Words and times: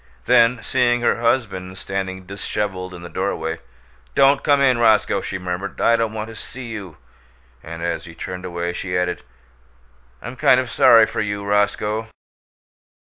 Then, 0.25 0.63
seeing 0.63 1.01
her 1.01 1.21
husband 1.21 1.77
standing 1.77 2.25
disheveled 2.25 2.95
in 2.95 3.03
the 3.03 3.07
doorway, 3.07 3.59
"Don't 4.15 4.43
come 4.43 4.59
in, 4.59 4.79
Roscoe," 4.79 5.21
she 5.21 5.37
murmured. 5.37 5.79
"I 5.79 5.95
don't 5.95 6.11
want 6.15 6.27
to 6.29 6.35
see 6.35 6.69
you." 6.69 6.97
And 7.61 7.83
as 7.83 8.05
he 8.05 8.15
turned 8.15 8.43
away 8.43 8.73
she 8.73 8.97
added, 8.97 9.21
"I'm 10.19 10.37
kind 10.37 10.59
of 10.59 10.71
sorry 10.71 11.05
for 11.05 11.21
you, 11.21 11.45
Roscoe." 11.45 12.07